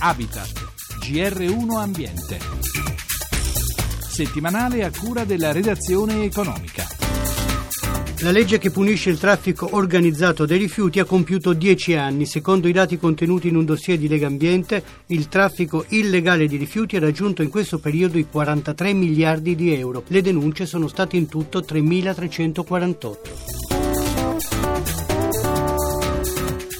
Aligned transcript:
Habitat, 0.00 0.52
GR1 1.00 1.76
Ambiente. 1.76 2.38
Settimanale 4.08 4.84
a 4.84 4.92
cura 4.96 5.24
della 5.24 5.50
redazione 5.50 6.22
economica. 6.22 6.86
La 8.20 8.30
legge 8.30 8.58
che 8.58 8.70
punisce 8.70 9.10
il 9.10 9.18
traffico 9.18 9.70
organizzato 9.72 10.46
dei 10.46 10.58
rifiuti 10.58 11.00
ha 11.00 11.04
compiuto 11.04 11.52
dieci 11.52 11.94
anni. 11.94 12.26
Secondo 12.26 12.68
i 12.68 12.72
dati 12.72 12.96
contenuti 12.96 13.48
in 13.48 13.56
un 13.56 13.64
dossier 13.64 13.98
di 13.98 14.06
Lega 14.06 14.28
Ambiente, 14.28 14.84
il 15.06 15.28
traffico 15.28 15.84
illegale 15.88 16.46
di 16.46 16.56
rifiuti 16.56 16.96
ha 16.96 17.00
raggiunto 17.00 17.42
in 17.42 17.50
questo 17.50 17.80
periodo 17.80 18.18
i 18.18 18.28
43 18.30 18.92
miliardi 18.92 19.56
di 19.56 19.74
euro. 19.74 20.04
Le 20.06 20.22
denunce 20.22 20.64
sono 20.64 20.86
state 20.86 21.16
in 21.16 21.26
tutto 21.26 21.58
3.348. 21.58 23.87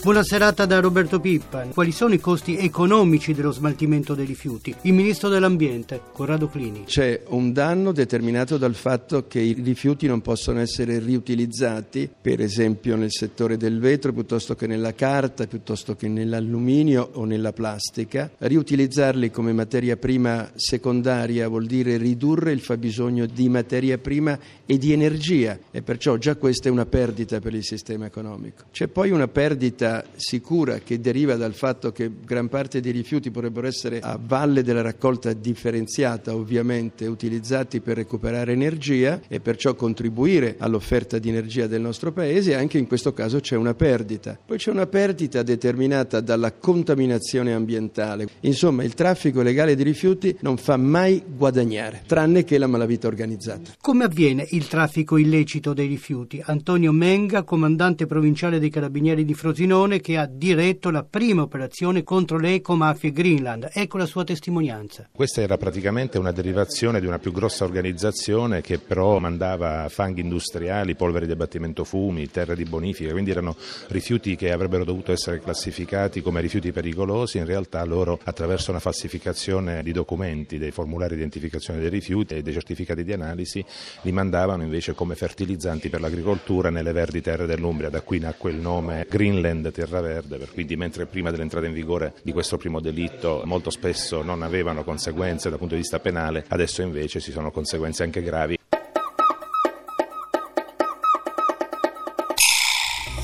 Buona 0.00 0.22
serata 0.22 0.64
da 0.64 0.78
Roberto 0.78 1.18
Pippa. 1.18 1.66
Quali 1.74 1.90
sono 1.90 2.14
i 2.14 2.20
costi 2.20 2.56
economici 2.56 3.34
dello 3.34 3.50
smaltimento 3.50 4.14
dei 4.14 4.24
rifiuti? 4.24 4.72
Il 4.82 4.92
ministro 4.92 5.28
dell'Ambiente, 5.28 6.00
Corrado 6.12 6.48
Clini. 6.48 6.84
C'è 6.84 7.24
un 7.26 7.52
danno 7.52 7.90
determinato 7.90 8.56
dal 8.58 8.76
fatto 8.76 9.26
che 9.26 9.40
i 9.40 9.54
rifiuti 9.54 10.06
non 10.06 10.22
possono 10.22 10.60
essere 10.60 11.00
riutilizzati, 11.00 12.08
per 12.18 12.40
esempio 12.40 12.94
nel 12.94 13.10
settore 13.10 13.56
del 13.56 13.80
vetro 13.80 14.12
piuttosto 14.12 14.54
che 14.54 14.68
nella 14.68 14.94
carta, 14.94 15.48
piuttosto 15.48 15.96
che 15.96 16.06
nell'alluminio 16.06 17.10
o 17.14 17.24
nella 17.24 17.52
plastica. 17.52 18.30
Riutilizzarli 18.38 19.32
come 19.32 19.52
materia 19.52 19.96
prima 19.96 20.48
secondaria 20.54 21.48
vuol 21.48 21.66
dire 21.66 21.96
ridurre 21.96 22.52
il 22.52 22.60
fabbisogno 22.60 23.26
di 23.26 23.48
materia 23.48 23.98
prima 23.98 24.38
e 24.64 24.78
di 24.78 24.92
energia 24.92 25.58
e 25.72 25.82
perciò 25.82 26.16
già 26.18 26.36
questa 26.36 26.68
è 26.68 26.72
una 26.72 26.86
perdita 26.86 27.40
per 27.40 27.52
il 27.52 27.64
sistema 27.64 28.06
economico. 28.06 28.64
C'è 28.70 28.86
poi 28.86 29.10
una 29.10 29.26
perdita 29.26 29.87
sicura 30.16 30.78
che 30.78 31.00
deriva 31.00 31.36
dal 31.36 31.54
fatto 31.54 31.92
che 31.92 32.10
gran 32.24 32.48
parte 32.48 32.80
dei 32.80 32.92
rifiuti 32.92 33.30
potrebbero 33.30 33.66
essere 33.66 34.00
a 34.00 34.18
valle 34.20 34.62
della 34.62 34.82
raccolta 34.82 35.32
differenziata, 35.32 36.34
ovviamente 36.34 37.06
utilizzati 37.06 37.80
per 37.80 37.96
recuperare 37.96 38.52
energia 38.52 39.20
e 39.28 39.40
perciò 39.40 39.74
contribuire 39.74 40.56
all'offerta 40.58 41.18
di 41.18 41.28
energia 41.28 41.66
del 41.66 41.80
nostro 41.80 42.12
paese, 42.12 42.54
anche 42.54 42.78
in 42.78 42.86
questo 42.86 43.12
caso 43.12 43.40
c'è 43.40 43.56
una 43.56 43.74
perdita. 43.74 44.38
Poi 44.44 44.58
c'è 44.58 44.70
una 44.70 44.86
perdita 44.86 45.42
determinata 45.42 46.20
dalla 46.20 46.52
contaminazione 46.52 47.52
ambientale. 47.52 48.28
Insomma, 48.40 48.84
il 48.84 48.94
traffico 48.94 49.42
legale 49.42 49.74
di 49.74 49.82
rifiuti 49.82 50.36
non 50.40 50.56
fa 50.56 50.76
mai 50.76 51.22
guadagnare, 51.26 52.02
tranne 52.06 52.44
che 52.44 52.58
la 52.58 52.66
malavita 52.66 53.06
organizzata. 53.06 53.72
Come 53.80 54.04
avviene 54.04 54.46
il 54.50 54.66
traffico 54.68 55.16
illecito 55.16 55.72
dei 55.72 55.86
rifiuti? 55.86 56.42
Antonio 56.44 56.92
Menga, 56.92 57.42
comandante 57.42 58.06
provinciale 58.06 58.58
dei 58.58 58.70
Carabinieri 58.70 59.24
di 59.24 59.34
Frosinone, 59.34 59.76
Leone 59.78 60.00
che 60.00 60.16
ha 60.16 60.26
diretto 60.26 60.90
la 60.90 61.04
prima 61.04 61.42
operazione 61.42 62.02
contro 62.02 62.36
le 62.36 62.54
ecomafie 62.54 63.12
Greenland. 63.12 63.68
Ecco 63.72 63.96
la 63.96 64.06
sua 64.06 64.24
testimonianza. 64.24 65.08
Questa 65.12 65.40
era 65.40 65.56
praticamente 65.56 66.18
una 66.18 66.32
derivazione 66.32 66.98
di 67.00 67.06
una 67.06 67.20
più 67.20 67.30
grossa 67.30 67.62
organizzazione 67.62 68.60
che 68.60 68.80
però 68.80 69.20
mandava 69.20 69.88
fanghi 69.88 70.22
industriali, 70.22 70.96
polveri 70.96 71.26
di 71.26 71.32
abbattimento 71.32 71.84
fumi, 71.84 72.28
terre 72.28 72.56
di 72.56 72.64
bonifica, 72.64 73.12
quindi 73.12 73.30
erano 73.30 73.54
rifiuti 73.88 74.34
che 74.34 74.50
avrebbero 74.50 74.84
dovuto 74.84 75.12
essere 75.12 75.40
classificati 75.40 76.22
come 76.22 76.40
rifiuti 76.40 76.72
pericolosi, 76.72 77.38
in 77.38 77.46
realtà 77.46 77.84
loro 77.84 78.18
attraverso 78.24 78.72
una 78.72 78.80
falsificazione 78.80 79.84
di 79.84 79.92
documenti, 79.92 80.58
dei 80.58 80.72
formulari 80.72 81.14
di 81.14 81.20
identificazione 81.20 81.78
dei 81.78 81.88
rifiuti 81.88 82.34
e 82.34 82.42
dei 82.42 82.52
certificati 82.52 83.04
di 83.04 83.12
analisi 83.12 83.64
li 84.02 84.10
mandavano 84.10 84.64
invece 84.64 84.94
come 84.94 85.14
fertilizzanti 85.14 85.88
per 85.88 86.00
l'agricoltura 86.00 86.68
nelle 86.68 86.90
verdi 86.90 87.20
terre 87.20 87.46
dell'Umbria, 87.46 87.90
da 87.90 88.00
qui 88.00 88.18
nacque 88.18 88.50
il 88.50 88.56
nome 88.56 89.06
Greenland 89.08 89.67
terra 89.70 90.00
verde, 90.00 90.46
quindi 90.52 90.76
mentre 90.76 91.06
prima 91.06 91.30
dell'entrata 91.30 91.66
in 91.66 91.72
vigore 91.72 92.14
di 92.22 92.32
questo 92.32 92.56
primo 92.56 92.80
delitto 92.80 93.42
molto 93.44 93.70
spesso 93.70 94.22
non 94.22 94.42
avevano 94.42 94.84
conseguenze 94.84 95.48
dal 95.48 95.58
punto 95.58 95.74
di 95.74 95.80
vista 95.80 95.98
penale, 96.00 96.44
adesso 96.48 96.82
invece 96.82 97.20
ci 97.20 97.32
sono 97.32 97.50
conseguenze 97.50 98.02
anche 98.02 98.22
gravi 98.22 98.57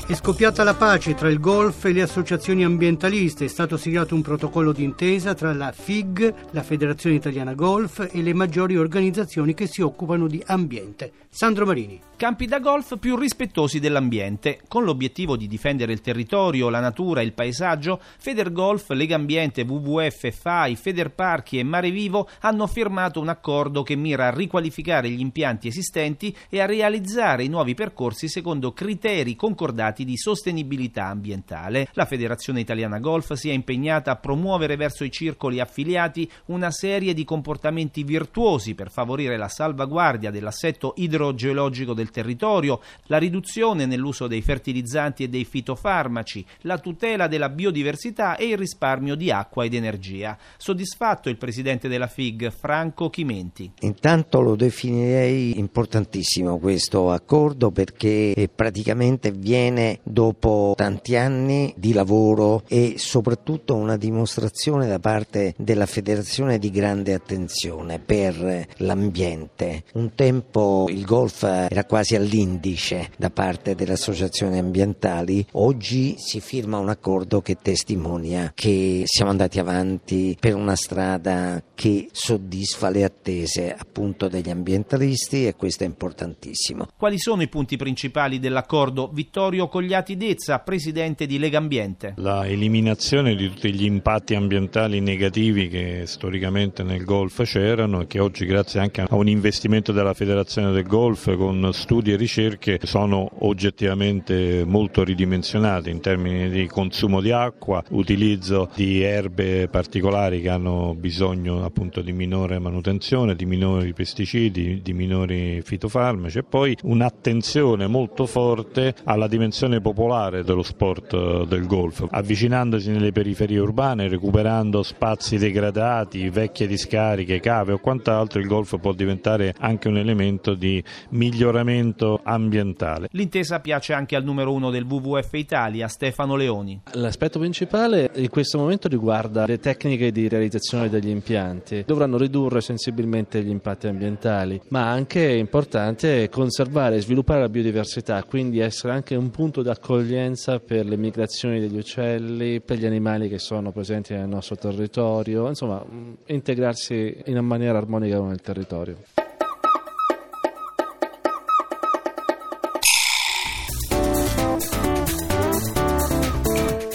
È 0.07 0.13
scoppiata 0.13 0.63
la 0.63 0.75
pace 0.75 1.15
tra 1.15 1.29
il 1.29 1.39
golf 1.39 1.83
e 1.85 1.91
le 1.91 2.03
associazioni 2.03 2.63
ambientaliste. 2.63 3.45
È 3.45 3.47
stato 3.47 3.75
siglato 3.75 4.13
un 4.13 4.21
protocollo 4.21 4.71
d'intesa 4.71 5.33
tra 5.33 5.51
la 5.51 5.71
FIG, 5.71 6.51
la 6.51 6.61
Federazione 6.61 7.15
Italiana 7.15 7.55
Golf, 7.55 8.07
e 8.11 8.21
le 8.21 8.35
maggiori 8.35 8.77
organizzazioni 8.77 9.55
che 9.55 9.65
si 9.65 9.81
occupano 9.81 10.27
di 10.27 10.43
ambiente. 10.45 11.11
Sandro 11.27 11.65
Marini. 11.65 11.99
Campi 12.17 12.45
da 12.45 12.59
golf 12.59 12.97
più 12.97 13.17
rispettosi 13.17 13.79
dell'ambiente. 13.79 14.61
Con 14.69 14.85
l'obiettivo 14.85 15.35
di 15.35 15.47
difendere 15.47 15.91
il 15.91 15.99
territorio, 15.99 16.69
la 16.69 16.79
natura 16.79 17.19
e 17.19 17.25
il 17.25 17.33
paesaggio, 17.33 17.99
Federgolf, 18.19 18.91
Lega 18.91 19.15
Ambiente, 19.15 19.63
WWF, 19.63 20.31
FAI, 20.31 20.77
Federparchi 20.77 21.59
e 21.59 21.63
Mare 21.63 21.91
Vivo 21.91 22.29
hanno 22.41 22.67
firmato 22.67 23.19
un 23.19 23.27
accordo 23.27 23.83
che 23.83 23.95
mira 23.95 24.27
a 24.27 24.33
riqualificare 24.33 25.09
gli 25.09 25.19
impianti 25.19 25.67
esistenti 25.67 26.33
e 26.47 26.61
a 26.61 26.65
realizzare 26.65 27.43
i 27.43 27.49
nuovi 27.49 27.73
percorsi 27.73 28.29
secondo 28.29 28.71
criteri 28.71 29.35
concordati 29.35 29.94
risultati 29.95 30.03
di 30.03 30.17
sostenibilità 30.17 31.05
ambientale. 31.05 31.87
La 31.93 32.05
Federazione 32.05 32.59
Italiana 32.59 32.99
Golf 32.99 33.33
si 33.33 33.49
è 33.49 33.53
impegnata 33.53 34.11
a 34.11 34.15
promuovere 34.17 34.75
verso 34.75 35.05
i 35.05 35.11
circoli 35.11 35.61
affiliati 35.61 36.29
una 36.47 36.71
serie 36.71 37.13
di 37.13 37.23
comportamenti 37.23 38.03
virtuosi 38.03 38.75
per 38.75 38.91
favorire 38.91 39.37
la 39.37 39.47
salvaguardia 39.47 40.31
dell'assetto 40.31 40.93
idrogeologico 40.97 41.93
del 41.93 42.11
territorio, 42.11 42.81
la 43.05 43.17
riduzione 43.17 43.85
nell'uso 43.85 44.27
dei 44.27 44.41
fertilizzanti 44.41 45.23
e 45.23 45.29
dei 45.29 45.45
fitofarmaci, 45.45 46.45
la 46.61 46.77
tutela 46.79 47.27
della 47.27 47.49
biodiversità 47.49 48.35
e 48.35 48.47
il 48.47 48.57
risparmio 48.57 49.15
di 49.15 49.31
acqua 49.31 49.63
ed 49.63 49.73
energia. 49.73 50.37
Soddisfatto 50.57 51.29
il 51.29 51.37
presidente 51.37 51.87
della 51.87 52.07
FIG, 52.07 52.51
Franco 52.51 53.09
Chimenti. 53.09 53.71
Intanto 53.81 54.41
lo 54.41 54.55
definirei 54.55 55.57
importantissimo 55.57 56.57
questo 56.57 57.11
accordo 57.11 57.71
perché 57.71 58.49
praticamente 58.53 59.31
viene 59.31 59.84
dopo 60.03 60.73
tanti 60.75 61.15
anni 61.15 61.73
di 61.77 61.93
lavoro 61.93 62.63
e 62.67 62.95
soprattutto 62.97 63.75
una 63.75 63.97
dimostrazione 63.97 64.87
da 64.87 64.99
parte 64.99 65.53
della 65.57 65.85
federazione 65.85 66.59
di 66.59 66.71
grande 66.71 67.13
attenzione 67.13 67.99
per 67.99 68.67
l'ambiente. 68.77 69.83
Un 69.93 70.13
tempo 70.15 70.87
il 70.89 71.05
golf 71.05 71.43
era 71.43 71.85
quasi 71.85 72.15
all'indice 72.15 73.11
da 73.17 73.29
parte 73.29 73.75
delle 73.75 73.93
associazioni 73.93 74.57
ambientali, 74.57 75.45
oggi 75.53 76.15
si 76.17 76.39
firma 76.39 76.77
un 76.77 76.89
accordo 76.89 77.41
che 77.41 77.57
testimonia 77.61 78.51
che 78.53 79.03
siamo 79.05 79.31
andati 79.31 79.59
avanti 79.59 80.37
per 80.39 80.55
una 80.55 80.75
strada 80.75 81.61
che 81.73 82.09
soddisfa 82.11 82.89
le 82.89 83.03
attese 83.03 83.73
appunto 83.73 84.27
degli 84.27 84.49
ambientalisti 84.49 85.47
e 85.47 85.55
questo 85.55 85.83
è 85.83 85.87
importantissimo. 85.87 86.87
Quali 86.97 87.19
sono 87.19 87.41
i 87.41 87.47
punti 87.47 87.77
principali 87.77 88.39
dell'accordo 88.39 89.09
Vittorio 89.11 89.67
Cogliati 89.75 90.15
Dezza, 90.15 90.59
presidente 90.59 91.25
di 91.25 91.37
Lega 91.37 91.57
Ambiente. 91.57 92.13
La 92.19 92.47
eliminazione 92.47 93.35
di 93.35 93.49
tutti 93.49 93.73
gli 93.73 93.83
impatti 93.83 94.33
ambientali 94.33 95.01
negativi 95.01 95.67
che 95.67 96.03
storicamente 96.05 96.81
nel 96.81 97.03
golf 97.03 97.43
c'erano 97.43 97.99
e 97.99 98.07
che 98.07 98.21
oggi 98.21 98.45
grazie 98.45 98.79
anche 98.79 99.01
a 99.01 99.13
un 99.13 99.27
investimento 99.27 99.91
della 99.91 100.13
Federazione 100.13 100.71
del 100.71 100.87
Golf 100.87 101.35
con 101.35 101.71
studi 101.73 102.13
e 102.13 102.15
ricerche 102.15 102.79
sono 102.83 103.29
oggettivamente 103.39 104.63
molto 104.65 105.03
ridimensionati 105.03 105.89
in 105.89 105.99
termini 105.99 106.49
di 106.49 106.67
consumo 106.67 107.19
di 107.19 107.31
acqua, 107.31 107.83
utilizzo 107.89 108.69
di 108.75 109.01
erbe 109.01 109.67
particolari 109.67 110.39
che 110.39 110.47
hanno 110.51 110.95
bisogno 110.97 111.65
appunto 111.65 111.99
di 111.99 112.13
minore 112.13 112.59
manutenzione, 112.59 113.35
di 113.35 113.45
minori 113.45 113.91
pesticidi, 113.91 114.81
di 114.81 114.93
minori 114.93 115.61
fitofarmaci 115.61 116.37
e 116.37 116.43
poi 116.43 116.77
un'attenzione 116.83 117.87
molto 117.87 118.25
forte 118.25 118.95
alla 119.03 119.27
dimensione 119.27 119.63
dimensione 119.65 119.81
popolare 119.81 120.43
dello 120.43 120.63
sport 120.63 121.13
eh, 121.13 121.45
del 121.47 121.65
golf, 121.65 122.05
avvicinandosi 122.09 122.91
nelle 122.91 123.11
periferie 123.11 123.59
urbane, 123.59 124.07
recuperando 124.07 124.83
spazi 124.83 125.37
degradati, 125.37 126.29
vecchie 126.29 126.67
discariche, 126.67 127.39
cave 127.39 127.73
o 127.73 127.79
quant'altro, 127.79 128.39
il 128.39 128.47
golf 128.47 128.77
può 128.79 128.93
diventare 128.93 129.53
anche 129.59 129.87
un 129.87 129.97
elemento 129.97 130.53
di 130.53 130.83
miglioramento 131.09 132.19
ambientale. 132.23 133.07
L'intesa 133.11 133.59
piace 133.59 133.93
anche 133.93 134.15
al 134.15 134.23
numero 134.23 134.53
uno 134.53 134.69
del 134.69 134.83
WWF 134.83 135.33
Italia, 135.33 135.87
Stefano 135.87 136.35
Leoni. 136.35 136.81
L'aspetto 136.93 137.39
principale 137.39 138.11
in 138.15 138.29
questo 138.29 138.57
momento 138.57 138.87
riguarda 138.87 139.45
le 139.45 139.59
tecniche 139.59 140.11
di 140.11 140.27
realizzazione 140.27 140.89
degli 140.89 141.09
impianti. 141.09 141.83
Dovranno 141.85 142.17
ridurre 142.17 142.61
sensibilmente 142.61 143.41
gli 143.43 143.49
impatti 143.49 143.87
ambientali, 143.87 144.61
ma 144.69 144.89
anche 144.89 145.27
è 145.27 145.33
importante 145.33 146.29
conservare 146.29 146.97
e 146.97 147.01
sviluppare 147.01 147.41
la 147.41 147.49
biodiversità, 147.49 148.23
quindi 148.23 148.59
essere 148.59 148.93
anche 148.93 149.15
un 149.15 149.29
punto 149.31 149.54
punto 149.55 149.61
d'accoglienza 149.61 150.59
per 150.59 150.85
le 150.85 150.97
migrazioni 150.97 151.61
degli 151.61 151.77
uccelli, 151.77 152.59
per 152.59 152.77
gli 152.77 152.85
animali 152.85 153.29
che 153.29 153.39
sono 153.39 153.71
presenti 153.71 154.13
nel 154.13 154.27
nostro 154.27 154.57
territorio, 154.57 155.47
insomma 155.47 155.81
integrarsi 156.25 157.21
in 157.25 157.37
maniera 157.39 157.77
armonica 157.77 158.17
con 158.17 158.31
il 158.31 158.41
territorio. 158.41 159.24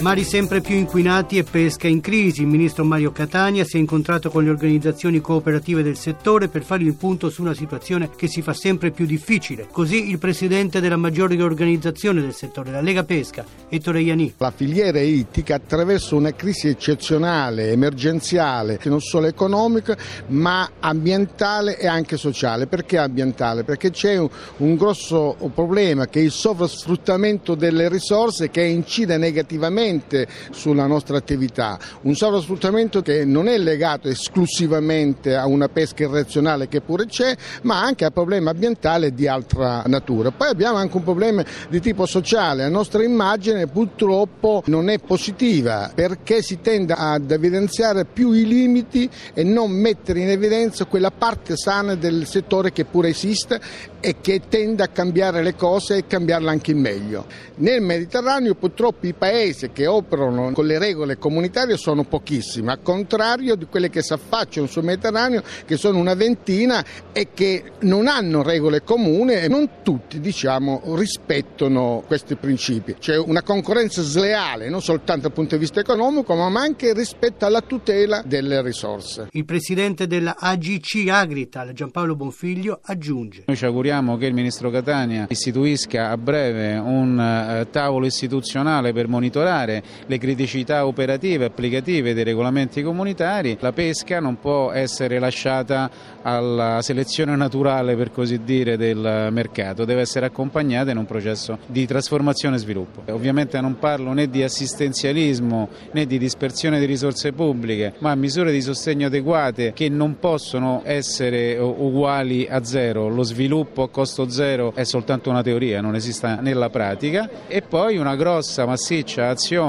Mari 0.00 0.25
sempre 0.25 0.62
più 0.62 0.76
inquinati 0.76 1.37
e 1.37 1.44
pesca 1.44 1.87
in 1.87 2.00
crisi. 2.00 2.41
Il 2.41 2.47
ministro 2.47 2.85
Mario 2.85 3.12
Catania 3.12 3.64
si 3.64 3.76
è 3.76 3.81
incontrato 3.81 4.31
con 4.31 4.43
le 4.43 4.49
organizzazioni 4.49 5.20
cooperative 5.20 5.82
del 5.82 5.99
settore 5.99 6.49
per 6.49 6.62
fare 6.62 6.85
il 6.85 6.94
punto 6.94 7.29
su 7.29 7.43
una 7.43 7.52
situazione 7.52 8.08
che 8.17 8.26
si 8.26 8.41
fa 8.41 8.55
sempre 8.55 8.93
più 8.93 9.05
difficile. 9.05 9.69
Così 9.70 10.08
il 10.08 10.19
presidente 10.19 10.81
della 10.81 10.97
maggiore 10.97 11.41
organizzazione 11.43 12.23
del 12.23 12.32
settore, 12.32 12.70
la 12.70 12.81
Lega 12.81 13.05
Pesca, 13.05 13.44
Ettore 13.69 14.00
Iani. 14.00 14.32
La 14.38 14.50
filiera 14.50 15.00
ittica 15.00 15.56
attraverso 15.56 16.17
una 16.17 16.32
crisi 16.32 16.69
eccezionale, 16.69 17.70
emergenziale, 17.70 18.81
non 18.85 19.00
solo 19.00 19.26
economica, 19.26 19.99
ma 20.29 20.70
ambientale 20.81 21.79
e 21.79 21.87
anche 21.87 22.17
sociale. 22.17 22.67
Perché 22.67 22.96
ambientale? 22.96 23.64
Perché 23.64 23.91
c'è 23.91 24.17
un, 24.17 24.31
un 24.58 24.76
grosso 24.76 25.37
problema 25.55 26.06
che 26.06 26.20
è 26.20 26.23
il 26.23 26.32
sovrasfruttamento 26.32 27.55
delle 27.55 27.91
risorse 27.91 28.49
che 28.49 28.62
incide 28.62 29.19
negativamente 29.19 29.88
direttamente 29.90 30.26
sulla 30.50 30.87
nostra 30.87 31.16
attività, 31.16 31.78
un 32.02 32.14
sovrasfruttamento 32.14 33.02
che 33.02 33.25
non 33.25 33.48
è 33.48 33.58
legato 33.58 34.08
esclusivamente 34.08 35.34
a 35.34 35.46
una 35.46 35.69
pesca 35.69 36.04
irrazionale 36.04 36.69
che 36.69 36.81
pure 36.81 37.06
c'è, 37.06 37.34
ma 37.62 37.82
anche 37.82 38.04
a 38.04 38.10
problemi 38.10 38.48
ambientali 38.48 39.12
di 39.12 39.26
altra 39.26 39.82
natura. 39.87 40.31
Poi 40.31 40.48
abbiamo 40.48 40.76
anche 40.76 40.96
un 40.96 41.02
problema 41.02 41.44
di 41.69 41.81
tipo 41.81 42.06
sociale, 42.06 42.62
la 42.62 42.69
nostra 42.69 43.02
immagine 43.02 43.66
purtroppo 43.66 44.62
non 44.66 44.88
è 44.88 44.98
positiva 44.98 45.90
perché 45.94 46.43
si 46.43 46.60
tende 46.60 46.94
ad 46.96 47.31
evidenziare 47.31 48.04
più 48.04 48.32
i 48.32 48.46
limiti 48.46 49.08
e 49.34 49.43
non 49.43 49.70
mettere 49.70 50.20
in 50.20 50.28
evidenza 50.28 50.84
quella 50.84 51.10
parte 51.10 51.56
sana 51.56 51.94
del 51.94 52.26
settore 52.26 52.72
che 52.72 52.84
pure 52.84 53.08
esiste 53.08 53.60
e 54.00 54.16
che 54.20 54.43
tende 54.48 54.82
a 54.82 54.88
cambiare 54.88 55.43
le 55.43 55.54
cose 55.54 55.96
e 55.96 56.06
cambiarle 56.06 56.48
anche 56.48 56.70
in 56.70 56.78
meglio. 56.78 57.26
Nel 57.56 57.82
Mediterraneo 57.82 58.54
purtroppo 58.54 59.06
i 59.06 59.12
paesi 59.12 59.70
che 59.72 59.80
operano 59.87 60.53
con 60.53 60.67
le 60.67 60.79
regole 60.79 61.19
comunitarie 61.19 61.77
sono 61.77 62.05
pochissimi, 62.05 62.69
al 62.69 62.82
contrario 62.82 63.55
di 63.55 63.67
quelle 63.67 63.91
che 63.91 64.03
si 64.03 64.12
affacciano 64.12 64.67
sul 64.67 64.85
Mediterraneo 64.85 65.43
che 65.65 65.77
sono 65.77 65.99
una 65.99 66.15
ventina 66.15 66.85
e 67.12 67.29
che 67.35 67.73
non 67.81 68.06
hanno 68.06 68.43
regole 68.43 68.82
comuni 68.82 69.35
e 69.35 69.49
non 69.49 69.69
tutti 69.82 70.21
diciamo, 70.21 70.82
rispettano 70.94 72.03
questi 72.06 72.37
principi. 72.37 72.97
C'è 72.99 73.17
una 73.17 73.43
concorrenza 73.43 74.03
sleale 74.03 74.69
non 74.69 74.82
soltanto 74.82 75.23
dal 75.23 75.32
punto 75.32 75.55
di 75.55 75.61
vista 75.61 75.81
economico 75.81 76.35
ma 76.35 76.61
anche 76.61 76.93
rispetto 76.93 77.47
alla 77.47 77.61
tutela 77.61 78.23
delle 78.25 78.62
risorse. 78.62 79.29
Il 79.32 79.44
presidente 79.44 80.06
della 80.06 80.37
AGC 80.38 81.09
Agrital 81.09 81.73
Giampaolo 81.73 82.17
Bonfiglio 82.17 82.81
aggiunge. 82.82 83.44
Noi 83.47 83.56
ci 83.56 83.65
auguriamo 83.65 84.17
che 84.17 84.27
il 84.27 84.35
ministro 84.35 84.71
Catania 84.71 85.27
istituisca 85.29 86.11
a 86.11 86.17
breve 86.17 86.77
un 86.77 87.19
eh, 87.19 87.69
tavolo 87.71 88.06
istituzionale 88.06 88.93
per 88.93 89.09
monitorare 89.09 89.69
le 90.06 90.19
criticità 90.19 90.87
operative 90.87 91.44
e 91.44 91.46
applicative 91.46 92.14
dei 92.14 92.25
regolamenti 92.25 92.82
comunitari. 92.82 93.56
La 93.61 93.72
pesca 93.72 94.20
non 94.20 94.38
può 94.38 94.72
essere 94.72 95.19
lasciata 95.19 95.90
alla 96.22 96.81
selezione 96.82 97.37
naturale, 97.37 97.94
per 97.96 98.11
così 98.11 98.43
dire, 98.43 98.76
del 98.76 99.28
mercato, 99.31 99.84
deve 99.84 100.00
essere 100.00 100.26
accompagnata 100.26 100.90
in 100.90 100.96
un 100.96 101.06
processo 101.06 101.58
di 101.67 101.87
trasformazione 101.87 102.56
e 102.56 102.58
sviluppo. 102.58 103.02
Ovviamente 103.12 103.61
non 103.61 103.78
parlo 103.78 104.12
né 104.12 104.28
di 104.28 104.43
assistenzialismo 104.43 105.69
né 105.93 106.06
di 106.06 106.19
dispersione 106.19 106.78
di 106.78 106.87
risorse 106.87 107.32
pubbliche, 107.32 107.94
ma 107.99 108.14
misure 108.14 108.52
di 108.52 108.61
sostegno 108.61 109.06
adeguate 109.06 109.72
che 109.72 109.88
non 109.88 110.19
possono 110.19 110.82
essere 110.84 111.56
uguali 111.58 112.46
a 112.49 112.64
zero. 112.64 113.08
Lo 113.08 113.22
sviluppo 113.22 113.82
a 113.82 113.88
costo 113.88 114.28
zero 114.28 114.72
è 114.75 114.84
soltanto 114.84 115.31
una 115.31 115.43
teoria, 115.43 115.81
non 115.81 115.94
esiste 115.94 116.38
nella 116.40 116.70
pratica 116.70 117.28
e 117.46 117.62
poi 117.62 117.96
una 117.96 118.17
grossa 118.17 118.67
massiccia 118.67 119.28
azione 119.28 119.59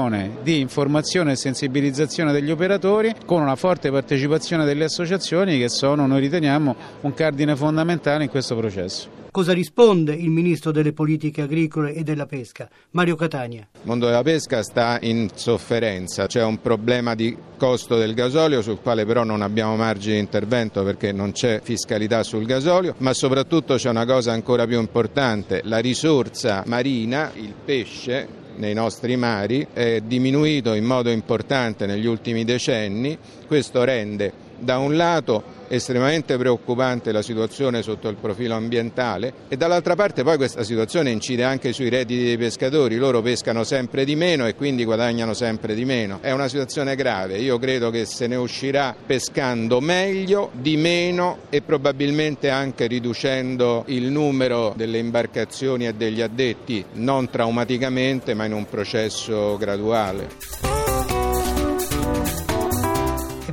di 0.42 0.58
informazione 0.58 1.32
e 1.32 1.36
sensibilizzazione 1.36 2.32
degli 2.32 2.50
operatori 2.50 3.14
con 3.26 3.42
una 3.42 3.56
forte 3.56 3.90
partecipazione 3.90 4.64
delle 4.64 4.84
associazioni 4.84 5.58
che 5.58 5.68
sono, 5.68 6.06
noi 6.06 6.20
riteniamo, 6.20 6.74
un 7.02 7.12
cardine 7.12 7.54
fondamentale 7.56 8.24
in 8.24 8.30
questo 8.30 8.56
processo. 8.56 9.20
Cosa 9.30 9.52
risponde 9.52 10.14
il 10.14 10.30
ministro 10.30 10.72
delle 10.72 10.94
politiche 10.94 11.42
agricole 11.42 11.92
e 11.92 12.02
della 12.04 12.24
pesca, 12.24 12.70
Mario 12.92 13.16
Catania? 13.16 13.68
Il 13.72 13.80
mondo 13.82 14.06
della 14.06 14.22
pesca 14.22 14.62
sta 14.62 14.98
in 15.02 15.28
sofferenza, 15.34 16.26
c'è 16.26 16.42
un 16.42 16.62
problema 16.62 17.14
di 17.14 17.36
costo 17.58 17.98
del 17.98 18.14
gasolio 18.14 18.62
sul 18.62 18.80
quale 18.80 19.04
però 19.04 19.24
non 19.24 19.42
abbiamo 19.42 19.76
margine 19.76 20.14
di 20.14 20.20
intervento 20.20 20.82
perché 20.84 21.12
non 21.12 21.32
c'è 21.32 21.60
fiscalità 21.62 22.22
sul 22.22 22.46
gasolio, 22.46 22.94
ma 22.98 23.12
soprattutto 23.12 23.74
c'è 23.74 23.90
una 23.90 24.06
cosa 24.06 24.32
ancora 24.32 24.66
più 24.66 24.78
importante, 24.78 25.60
la 25.64 25.78
risorsa 25.78 26.62
marina, 26.66 27.30
il 27.34 27.52
pesce 27.62 28.40
nei 28.56 28.74
nostri 28.74 29.16
mari 29.16 29.66
è 29.72 30.00
diminuito 30.00 30.74
in 30.74 30.84
modo 30.84 31.10
importante 31.10 31.86
negli 31.86 32.06
ultimi 32.06 32.44
decenni, 32.44 33.16
questo 33.46 33.84
rende 33.84 34.41
da 34.62 34.78
un 34.78 34.96
lato 34.96 35.60
estremamente 35.68 36.36
preoccupante 36.36 37.12
la 37.12 37.22
situazione 37.22 37.82
sotto 37.82 38.08
il 38.08 38.16
profilo 38.16 38.54
ambientale 38.54 39.32
e 39.48 39.56
dall'altra 39.56 39.94
parte 39.94 40.22
poi 40.22 40.36
questa 40.36 40.62
situazione 40.64 41.10
incide 41.10 41.44
anche 41.44 41.72
sui 41.72 41.88
redditi 41.88 42.24
dei 42.24 42.36
pescatori, 42.36 42.96
loro 42.96 43.22
pescano 43.22 43.64
sempre 43.64 44.04
di 44.04 44.14
meno 44.14 44.46
e 44.46 44.54
quindi 44.54 44.84
guadagnano 44.84 45.32
sempre 45.32 45.74
di 45.74 45.84
meno. 45.84 46.18
È 46.20 46.30
una 46.30 46.48
situazione 46.48 46.94
grave, 46.94 47.38
io 47.38 47.58
credo 47.58 47.90
che 47.90 48.04
se 48.04 48.26
ne 48.26 48.36
uscirà 48.36 48.94
pescando 49.04 49.80
meglio, 49.80 50.50
di 50.52 50.76
meno 50.76 51.38
e 51.48 51.62
probabilmente 51.62 52.50
anche 52.50 52.86
riducendo 52.86 53.84
il 53.86 54.10
numero 54.10 54.74
delle 54.76 54.98
imbarcazioni 54.98 55.86
e 55.86 55.94
degli 55.94 56.20
addetti, 56.20 56.84
non 56.94 57.30
traumaticamente 57.30 58.34
ma 58.34 58.44
in 58.44 58.52
un 58.52 58.68
processo 58.68 59.56
graduale. 59.56 60.71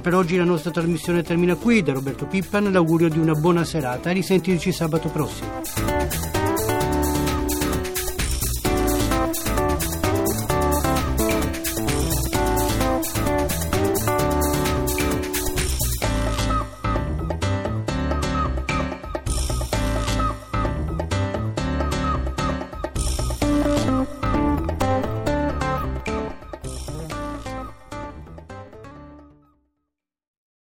E 0.10 0.12
per 0.12 0.22
oggi 0.22 0.38
la 0.38 0.44
nostra 0.44 0.72
trasmissione 0.72 1.22
termina 1.22 1.54
qui. 1.54 1.84
Da 1.84 1.94
Roberto 1.94 2.26
Pippan 2.26 2.72
l'augurio 2.72 3.10
di 3.10 3.20
una 3.20 3.34
buona 3.34 3.64
serata. 3.64 4.10
A 4.10 4.14
risentirci 4.14 4.72
sabato 4.72 5.08
prossimo. 5.10 6.29